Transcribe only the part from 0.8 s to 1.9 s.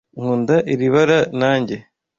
bara, nanjye.